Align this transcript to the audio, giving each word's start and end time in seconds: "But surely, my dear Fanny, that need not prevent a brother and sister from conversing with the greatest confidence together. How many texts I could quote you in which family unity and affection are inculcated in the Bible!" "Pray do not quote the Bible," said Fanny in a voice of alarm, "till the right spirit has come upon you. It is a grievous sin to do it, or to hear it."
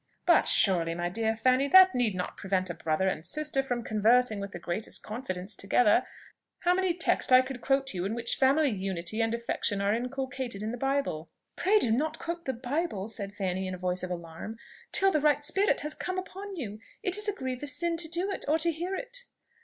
"But 0.25 0.47
surely, 0.47 0.95
my 0.95 1.09
dear 1.09 1.35
Fanny, 1.35 1.67
that 1.67 1.93
need 1.93 2.15
not 2.15 2.35
prevent 2.35 2.71
a 2.71 2.73
brother 2.73 3.07
and 3.07 3.23
sister 3.23 3.61
from 3.61 3.83
conversing 3.83 4.39
with 4.39 4.51
the 4.51 4.57
greatest 4.57 5.03
confidence 5.03 5.55
together. 5.55 6.03
How 6.61 6.73
many 6.73 6.91
texts 6.95 7.31
I 7.31 7.41
could 7.43 7.61
quote 7.61 7.93
you 7.93 8.03
in 8.05 8.15
which 8.15 8.37
family 8.37 8.71
unity 8.71 9.21
and 9.21 9.31
affection 9.31 9.79
are 9.79 9.93
inculcated 9.93 10.63
in 10.63 10.71
the 10.71 10.75
Bible!" 10.75 11.29
"Pray 11.55 11.77
do 11.77 11.91
not 11.91 12.17
quote 12.17 12.45
the 12.45 12.53
Bible," 12.53 13.09
said 13.09 13.35
Fanny 13.35 13.67
in 13.67 13.75
a 13.75 13.77
voice 13.77 14.01
of 14.01 14.09
alarm, 14.09 14.57
"till 14.91 15.11
the 15.11 15.21
right 15.21 15.43
spirit 15.43 15.81
has 15.81 15.93
come 15.93 16.17
upon 16.17 16.55
you. 16.55 16.79
It 17.03 17.15
is 17.15 17.27
a 17.27 17.33
grievous 17.33 17.77
sin 17.77 17.95
to 17.97 18.07
do 18.07 18.31
it, 18.31 18.43
or 18.47 18.57
to 18.57 18.71
hear 18.71 18.95
it." 18.95 19.25